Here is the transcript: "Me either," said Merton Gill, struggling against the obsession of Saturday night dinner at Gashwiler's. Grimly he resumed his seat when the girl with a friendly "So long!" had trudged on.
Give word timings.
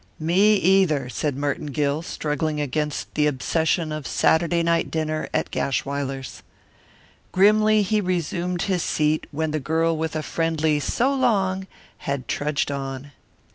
"Me 0.19 0.55
either," 0.55 1.09
said 1.09 1.37
Merton 1.37 1.67
Gill, 1.67 2.01
struggling 2.01 2.59
against 2.59 3.13
the 3.13 3.27
obsession 3.27 3.91
of 3.91 4.07
Saturday 4.07 4.63
night 4.63 4.89
dinner 4.89 5.29
at 5.31 5.51
Gashwiler's. 5.51 6.41
Grimly 7.31 7.83
he 7.83 8.01
resumed 8.01 8.63
his 8.63 8.81
seat 8.81 9.27
when 9.29 9.51
the 9.51 9.59
girl 9.59 9.95
with 9.95 10.15
a 10.15 10.23
friendly 10.23 10.79
"So 10.79 11.13
long!" 11.13 11.67
had 11.99 12.27
trudged 12.27 12.71
on. 12.71 13.11